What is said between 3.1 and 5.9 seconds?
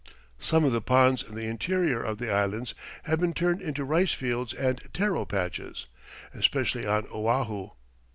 been turned into rice fields and taro patches,